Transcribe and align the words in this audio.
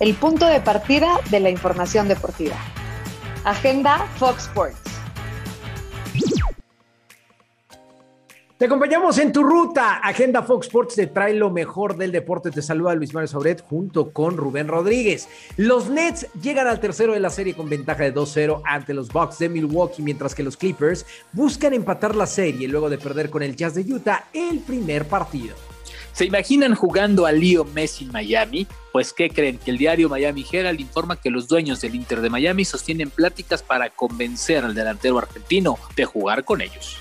el 0.00 0.14
punto 0.14 0.46
de 0.46 0.60
partida 0.60 1.20
de 1.30 1.40
la 1.40 1.50
información 1.50 2.08
deportiva. 2.08 2.56
Agenda 3.44 4.06
Fox 4.16 4.44
Sports. 4.46 4.78
Te 8.58 8.64
acompañamos 8.64 9.18
en 9.18 9.32
tu 9.32 9.44
ruta. 9.44 9.98
Agenda 9.98 10.42
Fox 10.42 10.66
Sports 10.66 10.96
te 10.96 11.06
trae 11.06 11.32
lo 11.32 11.48
mejor 11.48 11.96
del 11.96 12.10
deporte. 12.10 12.50
Te 12.50 12.60
saluda 12.60 12.94
Luis 12.94 13.14
Mario 13.14 13.28
Sauret 13.28 13.62
junto 13.62 14.10
con 14.10 14.36
Rubén 14.36 14.66
Rodríguez. 14.66 15.28
Los 15.56 15.88
Nets 15.88 16.26
llegan 16.42 16.66
al 16.66 16.80
tercero 16.80 17.12
de 17.12 17.20
la 17.20 17.30
serie 17.30 17.54
con 17.54 17.68
ventaja 17.68 18.02
de 18.02 18.12
2-0 18.12 18.62
ante 18.64 18.94
los 18.94 19.12
Bucks 19.12 19.38
de 19.38 19.48
Milwaukee, 19.48 20.02
mientras 20.02 20.34
que 20.34 20.42
los 20.42 20.56
Clippers 20.56 21.06
buscan 21.32 21.72
empatar 21.72 22.16
la 22.16 22.26
serie 22.26 22.66
luego 22.66 22.90
de 22.90 22.98
perder 22.98 23.30
con 23.30 23.44
el 23.44 23.54
Jazz 23.54 23.74
de 23.74 23.92
Utah 23.92 24.24
el 24.32 24.58
primer 24.58 25.06
partido. 25.06 25.54
¿Se 26.18 26.24
imaginan 26.24 26.74
jugando 26.74 27.26
a 27.26 27.30
Leo 27.30 27.64
Messi 27.64 28.02
en 28.02 28.10
Miami? 28.10 28.66
Pues, 28.90 29.12
¿qué 29.12 29.30
creen? 29.30 29.56
Que 29.56 29.70
el 29.70 29.78
diario 29.78 30.08
Miami 30.08 30.44
Herald 30.50 30.80
informa 30.80 31.14
que 31.14 31.30
los 31.30 31.46
dueños 31.46 31.80
del 31.80 31.94
Inter 31.94 32.20
de 32.20 32.28
Miami 32.28 32.64
sostienen 32.64 33.08
pláticas 33.08 33.62
para 33.62 33.90
convencer 33.90 34.64
al 34.64 34.74
delantero 34.74 35.16
argentino 35.18 35.78
de 35.94 36.06
jugar 36.06 36.42
con 36.42 36.60
ellos. 36.60 36.96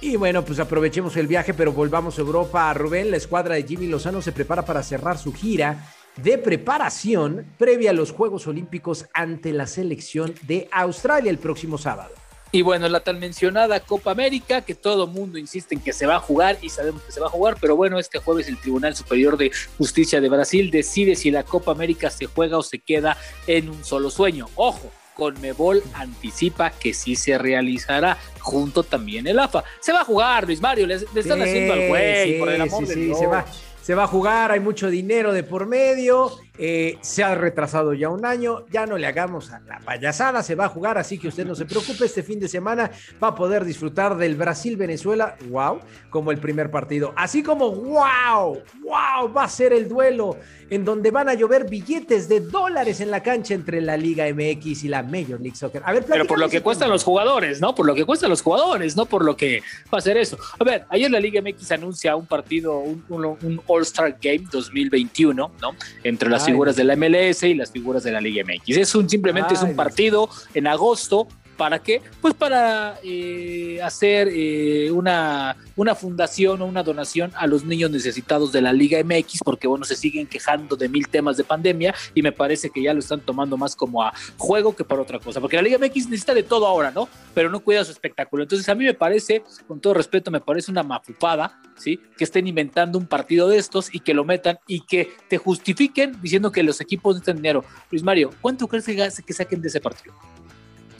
Y 0.00 0.16
bueno, 0.16 0.46
pues 0.46 0.60
aprovechemos 0.60 1.14
el 1.18 1.26
viaje, 1.26 1.52
pero 1.52 1.74
volvamos 1.74 2.16
a 2.16 2.22
Europa. 2.22 2.72
Rubén, 2.72 3.10
la 3.10 3.18
escuadra 3.18 3.56
de 3.56 3.64
Jimmy 3.64 3.86
Lozano 3.86 4.22
se 4.22 4.32
prepara 4.32 4.64
para 4.64 4.82
cerrar 4.82 5.18
su 5.18 5.34
gira 5.34 5.92
de 6.16 6.38
preparación 6.38 7.44
previa 7.58 7.90
a 7.90 7.92
los 7.92 8.12
Juegos 8.12 8.46
Olímpicos 8.46 9.04
ante 9.12 9.52
la 9.52 9.66
selección 9.66 10.34
de 10.40 10.70
Australia 10.72 11.30
el 11.30 11.36
próximo 11.36 11.76
sábado. 11.76 12.14
Y 12.54 12.62
bueno, 12.62 12.88
la 12.88 13.00
tan 13.00 13.18
mencionada 13.18 13.80
Copa 13.80 14.12
América, 14.12 14.60
que 14.60 14.76
todo 14.76 15.08
mundo 15.08 15.38
insiste 15.38 15.74
en 15.74 15.80
que 15.80 15.92
se 15.92 16.06
va 16.06 16.14
a 16.14 16.20
jugar 16.20 16.56
y 16.62 16.68
sabemos 16.68 17.02
que 17.02 17.10
se 17.10 17.18
va 17.18 17.26
a 17.26 17.30
jugar, 17.30 17.56
pero 17.60 17.74
bueno, 17.74 17.98
este 17.98 18.20
jueves 18.20 18.46
el 18.46 18.58
Tribunal 18.58 18.94
Superior 18.94 19.36
de 19.36 19.50
Justicia 19.76 20.20
de 20.20 20.28
Brasil 20.28 20.70
decide 20.70 21.16
si 21.16 21.32
la 21.32 21.42
Copa 21.42 21.72
América 21.72 22.10
se 22.10 22.26
juega 22.26 22.56
o 22.56 22.62
se 22.62 22.78
queda 22.78 23.16
en 23.48 23.70
un 23.70 23.84
solo 23.84 24.08
sueño. 24.08 24.46
Ojo, 24.54 24.92
Conmebol 25.16 25.82
anticipa 25.94 26.70
que 26.70 26.94
sí 26.94 27.16
se 27.16 27.38
realizará, 27.38 28.18
junto 28.38 28.84
también 28.84 29.26
el 29.26 29.40
AFA. 29.40 29.64
Se 29.80 29.92
va 29.92 30.02
a 30.02 30.04
jugar, 30.04 30.46
Luis 30.46 30.60
Mario, 30.60 30.86
le, 30.86 30.94
están 30.94 31.42
haciendo 31.42 31.72
al 31.72 31.88
güey, 31.88 32.38
por 32.38 32.50
el 32.50 32.60
amor 32.60 32.86
de 32.86 32.94
Dios. 32.94 33.18
Se 33.18 33.26
va, 33.26 33.44
se 33.82 33.96
va 33.96 34.04
a 34.04 34.06
jugar, 34.06 34.52
hay 34.52 34.60
mucho 34.60 34.90
dinero 34.90 35.32
de 35.32 35.42
por 35.42 35.66
medio, 35.66 36.38
eh, 36.56 36.98
se 37.00 37.24
ha 37.24 37.34
retrasado 37.34 37.94
ya 37.94 38.08
un 38.10 38.24
año, 38.24 38.64
ya 38.70 38.86
no 38.86 38.96
le 38.96 39.06
hagamos 39.06 39.50
a 39.50 39.58
la 39.60 39.80
payasada, 39.80 40.42
se 40.42 40.54
va 40.54 40.66
a 40.66 40.68
jugar, 40.68 40.98
así 40.98 41.18
que 41.18 41.28
usted 41.28 41.44
no 41.44 41.54
se 41.56 41.64
preocupe, 41.64 42.04
este 42.04 42.22
fin 42.22 42.38
de 42.38 42.48
semana 42.48 42.90
va 43.22 43.28
a 43.28 43.34
poder 43.34 43.64
disfrutar 43.64 44.16
del 44.16 44.36
Brasil-Venezuela, 44.36 45.36
wow, 45.50 45.80
como 46.10 46.30
el 46.30 46.38
primer 46.38 46.70
partido, 46.70 47.12
así 47.16 47.42
como 47.42 47.72
wow, 47.72 48.62
wow, 48.82 49.32
va 49.32 49.44
a 49.44 49.48
ser 49.48 49.72
el 49.72 49.88
duelo 49.88 50.36
en 50.70 50.84
donde 50.84 51.10
van 51.10 51.28
a 51.28 51.34
llover 51.34 51.68
billetes 51.68 52.28
de 52.28 52.40
dólares 52.40 53.00
en 53.00 53.10
la 53.10 53.22
cancha 53.22 53.54
entre 53.54 53.80
la 53.80 53.96
Liga 53.96 54.26
MX 54.32 54.84
y 54.84 54.88
la 54.88 55.02
Major 55.02 55.40
League 55.40 55.56
Soccer. 55.56 55.82
A 55.84 55.92
ver, 55.92 56.04
Pero 56.04 56.24
por 56.26 56.38
lo 56.38 56.48
que 56.48 56.62
cuestan 56.62 56.90
los 56.90 57.04
jugadores, 57.04 57.60
¿no? 57.60 57.74
Por 57.74 57.86
lo 57.86 57.94
que 57.94 58.04
cuestan 58.04 58.30
los 58.30 58.42
jugadores, 58.42 58.96
no 58.96 59.06
por 59.06 59.24
lo 59.24 59.36
que 59.36 59.62
va 59.92 59.98
a 59.98 60.00
ser 60.00 60.16
eso. 60.16 60.38
A 60.58 60.64
ver, 60.64 60.86
ayer 60.88 61.10
la 61.10 61.20
Liga 61.20 61.42
MX 61.42 61.72
anuncia 61.72 62.16
un 62.16 62.26
partido, 62.26 62.78
un, 62.78 63.04
un 63.08 63.60
All-Star 63.66 64.16
Game 64.20 64.44
2021, 64.50 65.52
¿no? 65.60 65.76
Entre 66.02 66.28
las 66.28 66.43
figuras 66.44 66.76
de 66.76 66.84
la 66.84 66.96
MLS 66.96 67.42
y 67.42 67.54
las 67.54 67.70
figuras 67.70 68.02
de 68.02 68.12
la 68.12 68.20
Liga 68.20 68.44
MX. 68.44 68.76
Es 68.76 68.94
un 68.94 69.08
simplemente 69.08 69.54
es 69.54 69.62
un 69.62 69.74
partido 69.76 70.28
en 70.54 70.66
agosto 70.66 71.28
¿Para 71.56 71.78
qué? 71.78 72.02
Pues 72.20 72.34
para 72.34 72.98
eh, 73.02 73.80
hacer 73.82 74.28
eh, 74.32 74.90
una, 74.90 75.56
una 75.76 75.94
fundación 75.94 76.62
o 76.62 76.66
una 76.66 76.82
donación 76.82 77.32
a 77.36 77.46
los 77.46 77.64
niños 77.64 77.90
necesitados 77.90 78.52
de 78.52 78.60
la 78.60 78.72
Liga 78.72 79.02
MX, 79.02 79.40
porque 79.44 79.68
bueno, 79.68 79.84
se 79.84 79.96
siguen 79.96 80.26
quejando 80.26 80.76
de 80.76 80.88
mil 80.88 81.08
temas 81.08 81.36
de 81.36 81.44
pandemia 81.44 81.94
y 82.14 82.22
me 82.22 82.32
parece 82.32 82.70
que 82.70 82.82
ya 82.82 82.92
lo 82.92 83.00
están 83.00 83.20
tomando 83.20 83.56
más 83.56 83.76
como 83.76 84.02
a 84.02 84.12
juego 84.36 84.74
que 84.74 84.84
para 84.84 85.02
otra 85.02 85.18
cosa, 85.18 85.40
porque 85.40 85.56
la 85.56 85.62
Liga 85.62 85.78
MX 85.78 86.08
necesita 86.08 86.34
de 86.34 86.42
todo 86.42 86.66
ahora, 86.66 86.90
¿no? 86.90 87.08
Pero 87.34 87.50
no 87.50 87.60
cuida 87.60 87.84
su 87.84 87.92
espectáculo. 87.92 88.42
Entonces 88.42 88.68
a 88.68 88.74
mí 88.74 88.84
me 88.84 88.94
parece, 88.94 89.44
con 89.68 89.80
todo 89.80 89.94
respeto, 89.94 90.30
me 90.30 90.40
parece 90.40 90.70
una 90.70 90.82
mafupada, 90.82 91.60
¿sí? 91.76 92.00
Que 92.16 92.24
estén 92.24 92.46
inventando 92.46 92.98
un 92.98 93.06
partido 93.06 93.48
de 93.48 93.58
estos 93.58 93.94
y 93.94 94.00
que 94.00 94.14
lo 94.14 94.24
metan 94.24 94.58
y 94.66 94.80
que 94.80 95.12
te 95.28 95.38
justifiquen 95.38 96.20
diciendo 96.20 96.50
que 96.50 96.62
los 96.62 96.80
equipos 96.80 97.14
necesitan 97.14 97.36
dinero. 97.36 97.64
Luis 97.90 98.02
Mario, 98.02 98.30
¿cuánto 98.40 98.66
crees 98.66 98.86
que 98.86 99.32
saquen 99.32 99.60
de 99.60 99.68
ese 99.68 99.80
partido? 99.80 100.14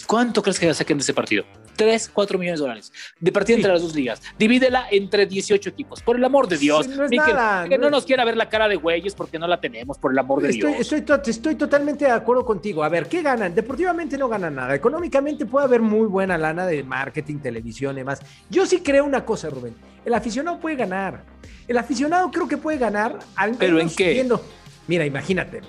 ¿Cuánto 0.06 0.42
crees 0.42 0.58
que 0.58 0.72
saquen 0.74 0.98
de 0.98 1.02
ese 1.02 1.14
partido? 1.14 1.44
3, 1.76 2.10
4 2.12 2.38
millones 2.38 2.60
de 2.60 2.62
dólares 2.62 2.92
de 3.18 3.32
partido 3.32 3.56
entre 3.56 3.72
las 3.72 3.82
dos 3.82 3.94
ligas. 3.94 4.22
Divídela 4.38 4.86
entre 4.90 5.26
18 5.26 5.68
equipos. 5.68 6.02
Por 6.02 6.16
el 6.16 6.24
amor 6.24 6.48
de 6.48 6.56
Dios. 6.56 6.86
no 6.88 7.08
que 7.08 7.78
no, 7.78 7.90
nos 7.90 8.04
quiera 8.04 8.24
ver 8.24 8.36
la 8.36 8.48
cara 8.48 8.68
de 8.68 8.76
güeyes 8.76 9.14
porque 9.14 9.38
no 9.38 9.46
la 9.46 9.60
tenemos, 9.60 9.98
por 9.98 10.12
el 10.12 10.18
amor 10.18 10.42
de 10.42 10.48
Dios. 10.48 10.72
Estoy, 10.78 11.04
estoy 11.26 11.54
totalmente 11.56 12.04
de 12.04 12.12
acuerdo 12.12 12.44
contigo. 12.44 12.84
A 12.84 12.88
ver, 12.88 13.08
¿qué 13.08 13.22
ganan? 13.22 13.54
Deportivamente 13.54 14.16
no 14.16 14.28
ganan 14.28 14.54
nada. 14.54 14.74
Económicamente 14.74 15.46
puede 15.46 15.66
haber 15.66 15.80
muy 15.80 16.06
buena 16.06 16.38
lana 16.38 16.66
de 16.66 16.82
marketing, 16.82 17.38
televisión 17.38 17.96
y 17.96 18.00
demás. 18.00 18.20
Yo 18.50 18.66
sí 18.66 18.80
creo 18.80 19.04
una 19.04 19.24
cosa, 19.24 19.50
Rubén. 19.50 19.74
El 20.04 20.14
aficionado 20.14 20.60
puede 20.60 20.76
ganar. 20.76 21.24
El 21.66 21.78
aficionado 21.78 22.30
creo 22.30 22.46
que 22.46 22.56
puede 22.56 22.78
ganar. 22.78 23.18
Al 23.36 23.54
¿Pero 23.56 23.80
en 23.80 23.88
qué? 23.88 24.26
Mira, 24.86 25.06
imagínate, 25.06 25.62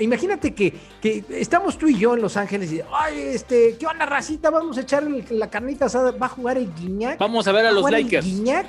imagínate 0.00 0.52
que, 0.52 0.74
que, 1.00 1.24
estamos 1.30 1.78
tú 1.78 1.86
y 1.86 1.96
yo 1.98 2.14
en 2.14 2.22
Los 2.22 2.36
Ángeles 2.36 2.72
y, 2.72 2.80
ay, 2.92 3.16
este, 3.32 3.76
¿qué 3.78 3.86
onda, 3.86 4.06
racita? 4.06 4.50
Vamos 4.50 4.76
a 4.76 4.80
echar 4.80 5.04
la 5.30 5.48
carnita 5.48 5.84
asada, 5.84 6.10
¿va 6.10 6.26
a 6.26 6.30
jugar 6.30 6.58
el 6.58 6.74
Guiñac? 6.74 7.18
Vamos 7.18 7.46
a 7.46 7.52
ver 7.52 7.66
a 7.66 7.70
los 7.70 7.88
Lakers. 7.88 8.26
El 8.26 8.32
Guiñac? 8.32 8.66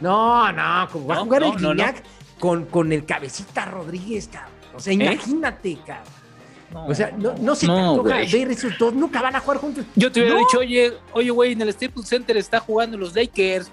No, 0.00 0.52
no, 0.52 0.62
va 0.62 0.82
a 0.82 1.20
jugar 1.20 1.42
el 1.42 1.56
Guiñac 1.56 2.02
Con, 2.38 2.66
con 2.66 2.92
el 2.92 3.06
cabecita 3.06 3.64
Rodríguez, 3.64 4.28
cabrón. 4.30 4.52
O 4.74 4.80
sea, 4.80 4.92
¿Eh? 4.92 4.96
imagínate, 4.96 5.78
cabrón. 5.86 6.90
o 6.90 6.94
sea, 6.94 7.10
no, 7.16 7.34
no 7.40 7.54
se 7.54 7.66
no, 7.66 8.02
ver 8.02 8.50
esos 8.50 8.76
dos, 8.78 8.92
nunca 8.92 9.22
van 9.22 9.34
a 9.34 9.40
jugar 9.40 9.58
juntos. 9.58 9.86
Yo 9.96 10.12
te 10.12 10.20
hubiera 10.20 10.38
dicho, 10.38 10.58
oye, 10.58 10.92
oye, 11.12 11.30
güey, 11.30 11.52
en 11.52 11.62
el 11.62 11.72
Staples 11.72 12.06
Center 12.06 12.36
está 12.36 12.60
jugando 12.60 12.98
los 12.98 13.14
Lakers. 13.14 13.70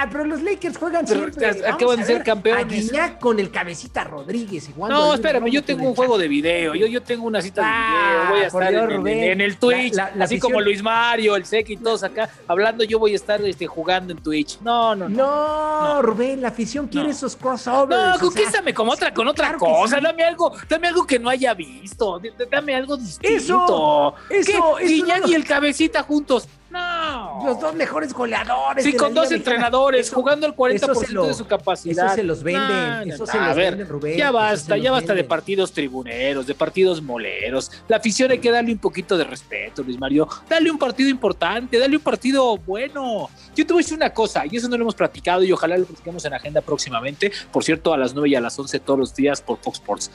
Ah, 0.00 0.08
pero 0.10 0.24
los 0.24 0.40
Lakers 0.40 0.78
juegan 0.78 1.06
siempre. 1.06 1.46
Acaban 1.68 1.98
de 1.98 2.04
ser 2.06 2.22
campeones. 2.22 2.90
A 2.94 3.18
con 3.18 3.38
el 3.38 3.50
cabecita 3.50 4.02
Rodríguez. 4.02 4.70
Igual 4.70 4.90
no, 4.90 5.12
espérame, 5.12 5.50
yo 5.50 5.62
tengo 5.62 5.86
un 5.86 5.94
juego 5.94 6.16
de 6.16 6.26
video. 6.26 6.74
Yo, 6.74 6.86
yo 6.86 7.02
tengo 7.02 7.26
una 7.26 7.42
cita 7.42 7.60
de 7.60 7.68
video. 7.68 8.30
Voy 8.30 8.40
a 8.40 8.46
estar 8.46 8.92
en, 9.06 9.40
el 9.42 9.58
Twitch. 9.58 9.98
así 9.98 10.38
como 10.38 10.60
Luis 10.62 10.82
Mario, 10.82 11.36
el 11.36 11.44
Seki 11.44 11.74
y 11.74 11.76
todos 11.76 12.02
acá 12.02 12.30
hablando. 12.48 12.82
Yo 12.84 12.98
voy 12.98 13.12
a 13.12 13.16
estar 13.16 13.44
este, 13.44 13.66
jugando 13.66 14.14
en 14.14 14.22
Twitch. 14.22 14.58
No, 14.62 14.96
no, 14.96 15.06
no. 15.06 15.16
No, 15.16 16.02
Rubén, 16.02 16.40
la 16.40 16.48
afición 16.48 16.88
quiere 16.88 17.10
esos 17.10 17.36
crossovers. 17.36 17.90
No, 17.90 18.18
conquístame 18.18 18.72
como 18.72 18.92
otra, 18.92 19.12
con 19.12 19.28
otra 19.28 19.54
cosa. 19.58 20.00
Dame 20.00 20.24
algo, 20.24 20.52
dame 20.66 20.88
algo 20.88 21.06
que 21.06 21.18
no 21.18 21.28
haya 21.28 21.52
visto. 21.52 22.22
Dame 22.50 22.74
algo 22.74 22.96
distinto. 22.96 24.14
Eso, 24.30 24.76
eso. 24.80 24.80
Y 24.80 25.34
el 25.34 25.44
cabecita 25.44 26.02
juntos. 26.02 26.48
No. 26.70 27.42
Los 27.44 27.60
dos 27.60 27.74
mejores 27.74 28.12
goleadores. 28.12 28.84
Sí, 28.84 28.92
con 28.94 29.12
dos 29.12 29.32
entrenadores, 29.32 30.12
jugando 30.12 30.46
el 30.46 30.54
40% 30.54 31.26
de 31.26 31.34
su 31.34 31.46
capacidad. 31.46 32.06
Eso 32.06 32.14
se 32.14 32.22
los 32.22 32.42
venden. 32.42 33.10
eso 33.10 33.26
se 33.26 33.38
los 33.38 33.56
venden, 33.56 33.88
Rubén. 33.88 34.16
Ya 34.16 34.30
basta, 34.30 34.76
ya 34.76 34.92
basta 34.92 35.14
de 35.14 35.24
partidos 35.24 35.72
tribuneros, 35.72 36.46
de 36.46 36.54
partidos 36.54 37.02
moleros. 37.02 37.70
La 37.88 37.96
afición 37.96 38.30
hay 38.30 38.38
que 38.38 38.50
darle 38.50 38.72
un 38.72 38.78
poquito 38.78 39.18
de 39.18 39.24
respeto, 39.24 39.82
Luis 39.82 39.98
Mario. 39.98 40.28
Dale 40.48 40.70
un 40.70 40.78
partido 40.78 41.10
importante, 41.10 41.78
dale 41.78 41.96
un 41.96 42.02
partido 42.02 42.56
bueno. 42.58 43.28
Yo 43.56 43.66
te 43.66 43.72
voy 43.72 43.82
a 43.82 43.84
decir 43.84 43.96
una 43.96 44.10
cosa, 44.10 44.44
y 44.48 44.56
eso 44.56 44.68
no 44.68 44.76
lo 44.76 44.84
hemos 44.84 44.94
platicado, 44.94 45.42
y 45.42 45.50
ojalá 45.50 45.76
lo 45.76 45.86
platiquemos 45.86 46.24
en 46.24 46.34
agenda 46.34 46.60
próximamente. 46.60 47.32
Por 47.50 47.64
cierto, 47.64 47.92
a 47.92 47.98
las 47.98 48.14
9 48.14 48.28
y 48.28 48.34
a 48.36 48.40
las 48.40 48.56
11 48.56 48.78
todos 48.80 48.98
los 48.98 49.14
días 49.14 49.42
por 49.42 49.58
Fox 49.58 49.78
Sports. 49.78 50.10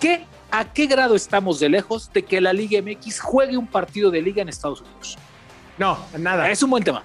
¿Qué, 0.00 0.24
¿A 0.50 0.72
qué 0.72 0.86
grado 0.86 1.14
estamos 1.14 1.60
de 1.60 1.68
lejos 1.68 2.10
de 2.12 2.22
que 2.22 2.40
la 2.40 2.52
Liga 2.52 2.80
MX 2.80 3.20
juegue 3.20 3.56
un 3.56 3.66
partido 3.66 4.10
de 4.10 4.22
liga 4.22 4.42
en 4.42 4.48
Estados 4.48 4.80
Unidos? 4.80 5.18
No, 5.78 5.98
nada. 6.18 6.50
Es 6.50 6.62
un 6.62 6.70
buen 6.70 6.82
tema. 6.82 7.02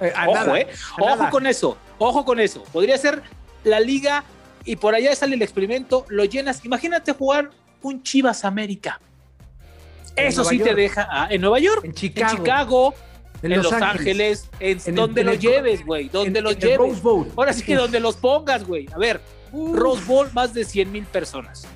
Eh, 0.00 0.12
ojo, 0.26 0.56
eh. 0.56 0.68
Ojo 0.98 1.30
con 1.30 1.46
eso. 1.46 1.76
Ojo 1.98 2.24
con 2.24 2.40
eso. 2.40 2.62
Podría 2.72 2.98
ser 2.98 3.22
la 3.64 3.80
liga 3.80 4.24
y 4.64 4.76
por 4.76 4.94
allá 4.94 5.14
sale 5.14 5.36
el 5.36 5.42
experimento, 5.42 6.04
lo 6.08 6.24
llenas. 6.24 6.64
Imagínate 6.64 7.12
jugar 7.12 7.50
un 7.82 8.02
Chivas 8.02 8.44
América. 8.44 9.00
Eso 10.16 10.44
sí 10.44 10.58
te 10.58 10.74
deja 10.74 11.08
ah, 11.10 11.28
en 11.30 11.40
Nueva 11.40 11.58
York, 11.60 11.84
en 11.84 11.94
Chicago, 11.94 12.94
en, 13.42 13.62
Los, 13.62 13.72
Ángeles, 13.72 14.50
en, 14.58 14.94
donde 14.94 15.24
lo 15.24 15.34
lleves, 15.34 15.84
güey, 15.86 16.08
donde 16.08 16.42
los 16.42 16.58
lleves. 16.58 17.00
Ahora 17.36 17.52
sí 17.52 17.62
que 17.62 17.74
donde 17.74 18.00
los 18.00 18.16
pongas, 18.16 18.66
güey. 18.66 18.86
A 18.92 18.98
ver, 18.98 19.20
Rose 19.52 20.04
Bowl, 20.04 20.30
más 20.34 20.52
de 20.52 20.64
100 20.64 20.92
mil 20.92 21.04
personas. 21.06 21.66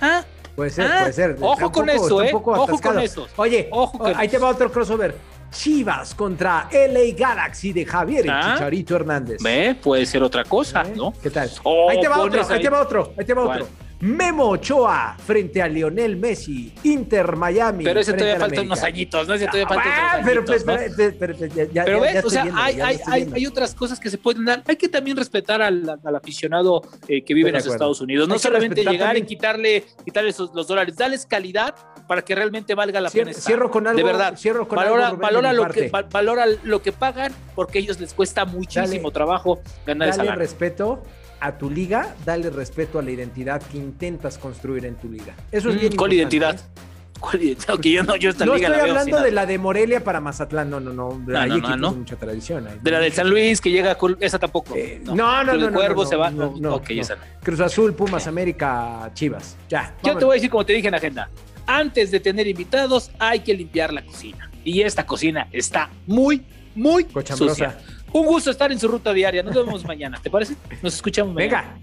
¿Ah? 0.00 0.24
Puede 0.54 0.70
ser, 0.70 0.90
puede 0.90 1.12
ser. 1.12 1.36
Ojo 1.40 1.72
con 1.72 1.88
eso, 1.88 2.22
eh. 2.22 2.30
Ojo 2.34 2.78
con 2.80 2.98
eso. 2.98 3.28
Oye, 3.36 3.68
ojo 3.70 4.04
ahí 4.04 4.28
te 4.28 4.38
va 4.38 4.48
otro 4.48 4.70
crossover. 4.70 5.14
Chivas 5.50 6.14
contra 6.14 6.68
LA 6.72 7.14
Galaxy 7.16 7.72
de 7.72 7.84
Javier 7.84 8.26
ah. 8.30 8.52
Chicharito 8.54 8.96
Hernández. 8.96 9.40
Puede 9.82 10.06
ser 10.06 10.22
otra 10.22 10.44
cosa, 10.44 10.84
¿no? 10.84 11.12
¿Qué 11.22 11.30
tal? 11.30 11.50
ahí 11.88 12.00
te 12.00 12.08
va 12.08 12.20
otro, 12.20 12.46
ahí 12.48 12.62
te 12.62 12.68
va 12.68 12.82
otro, 12.82 13.12
ahí 13.16 13.24
te 13.24 13.34
va 13.34 13.42
otro. 13.44 13.85
Memo 14.00 14.50
Ochoa 14.50 15.16
frente 15.24 15.62
a 15.62 15.68
Lionel 15.68 16.16
Messi, 16.16 16.72
Inter 16.84 17.34
Miami. 17.36 17.84
Pero 17.84 18.00
ese 18.00 18.12
todavía 18.12 18.34
al 18.34 18.40
falta 18.40 18.60
unos 18.60 18.82
añitos, 18.82 19.26
¿no? 19.26 19.34
Ese 19.34 19.46
todavía 19.46 19.68
falta 19.68 19.84
unos 19.88 20.26
pero, 20.26 20.40
añitos, 20.40 21.14
pero, 21.18 22.00
ves, 22.00 22.24
o 22.24 22.30
sea, 22.30 22.46
hay, 22.54 22.80
hay, 23.06 23.46
otras 23.46 23.74
cosas 23.74 23.98
que 23.98 24.10
se 24.10 24.18
pueden 24.18 24.44
dar. 24.44 24.62
Hay 24.66 24.76
que 24.76 24.88
también 24.88 25.16
respetar 25.16 25.62
al, 25.62 25.98
al 26.02 26.16
aficionado 26.16 26.82
eh, 27.08 27.22
que 27.22 27.32
vive 27.34 27.50
en 27.50 27.54
los. 27.54 27.66
Estados 27.66 28.00
Unidos. 28.00 28.28
No 28.28 28.38
solamente 28.38 28.84
llegar 28.84 29.16
y 29.16 29.22
quitarle, 29.22 29.84
quitarle 30.04 30.34
los 30.54 30.66
dólares. 30.66 30.96
Dales 30.96 31.26
calidad 31.26 31.74
para 32.06 32.22
que 32.22 32.34
realmente 32.34 32.74
valga 32.74 33.00
la 33.00 33.10
pena. 33.10 33.32
cierro 33.32 33.70
con 33.70 33.86
algo, 33.86 33.98
De 33.98 34.04
verdad. 34.04 34.36
cierro 34.36 34.66
con 34.68 34.76
valora, 34.76 35.10
valora 35.12 35.52
lo 35.52 35.68
que, 35.68 35.88
va- 35.88 36.02
valora 36.02 36.46
lo 36.62 36.82
que 36.82 36.92
pagan 36.92 37.32
porque 37.54 37.78
a 37.78 37.82
ellos 37.82 38.00
les 38.00 38.14
cuesta 38.14 38.44
muchísimo 38.44 39.10
trabajo 39.10 39.60
ganar 39.84 40.10
Dale 40.10 40.24
lana. 40.24 40.36
respeto 40.36 41.02
a 41.40 41.58
tu 41.58 41.70
liga, 41.70 42.14
dale 42.24 42.50
respeto 42.50 42.98
a 42.98 43.02
la 43.02 43.10
identidad 43.10 43.62
que 43.62 43.78
intentas 43.78 44.38
construir 44.38 44.84
en 44.86 44.94
tu 44.96 45.08
liga. 45.10 45.34
Eso 45.52 45.68
es 45.70 45.80
bien 45.80 45.92
Mm, 45.92 45.96
¿Cuál 45.96 46.12
importante, 46.12 46.16
identidad? 46.16 46.54
¿eh? 46.56 46.80
¿Cuál 47.20 47.42
identidad? 47.42 47.78
Yo 47.80 48.02
no, 48.04 48.16
yo 48.16 48.30
esta 48.30 48.44
No 48.44 48.54
liga 48.54 48.66
estoy 48.68 48.76
la 48.78 48.84
veo 48.84 48.92
hablando 48.92 49.16
de 49.16 49.22
nada. 49.22 49.32
la 49.34 49.46
de 49.46 49.58
Morelia 49.58 50.04
para 50.04 50.20
Mazatlán, 50.20 50.68
no, 50.70 50.80
no, 50.80 50.92
no. 50.92 51.22
No, 51.26 51.38
Hay 51.38 51.48
no, 51.48 51.54
no, 51.56 51.60
equipos 51.60 51.78
no. 51.78 51.90
de 51.92 51.96
mucha 51.98 52.16
tradición. 52.16 52.66
ahí. 52.66 52.78
De 52.82 52.90
la 52.90 53.00
del 53.00 53.12
San 53.12 53.28
Luis 53.30 53.60
que 53.60 53.70
llega 53.70 53.96
esa 54.20 54.38
tampoco. 54.38 54.74
Eh, 54.76 55.00
no, 55.04 55.14
no, 55.14 55.44
no, 55.44 55.70
no, 55.70 55.72
Cuervo 55.72 56.04
se 56.06 56.16
va. 56.16 56.30
no, 56.30 56.54
no, 56.58 56.74
ok, 56.76 56.90
no. 56.90 57.00
esa. 57.02 57.16
Cruz 57.42 57.60
Azul, 57.60 57.94
Pumas, 57.94 58.26
América, 58.26 59.10
Chivas. 59.14 59.56
Ya. 59.68 59.84
Yo 59.84 59.90
vámonos. 60.02 60.18
te 60.18 60.24
voy 60.26 60.32
a 60.32 60.36
decir, 60.36 60.50
como 60.50 60.66
te 60.66 60.72
dije 60.74 60.88
en 60.88 60.94
agenda, 60.94 61.30
antes 61.66 62.10
de 62.10 62.20
tener 62.20 62.46
invitados 62.46 63.10
hay 63.18 63.40
que 63.40 63.54
limpiar 63.54 63.92
la 63.92 64.04
cocina. 64.04 64.50
Y 64.64 64.82
esta 64.82 65.06
cocina 65.06 65.48
está 65.52 65.90
muy, 66.06 66.44
muy 66.74 67.04
Cochambrosa. 67.04 67.54
sucia. 67.54 67.78
Un 68.16 68.24
gusto 68.24 68.50
estar 68.50 68.72
en 68.72 68.80
su 68.80 68.88
ruta 68.88 69.12
diaria. 69.12 69.42
Nos 69.42 69.54
vemos 69.54 69.84
mañana, 69.86 70.18
¿te 70.22 70.30
parece? 70.30 70.56
Nos 70.80 70.94
escuchamos 70.94 71.34
mañana. 71.34 71.78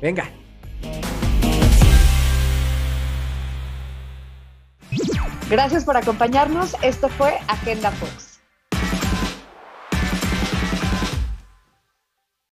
Venga, 0.00 0.30
venga. 0.30 0.30
Gracias 5.50 5.84
por 5.84 5.96
acompañarnos. 5.96 6.76
Esto 6.82 7.08
fue 7.08 7.38
Agenda 7.48 7.90
Fox. 7.90 8.27